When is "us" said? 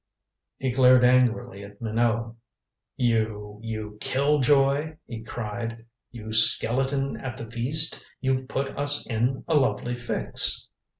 8.75-9.05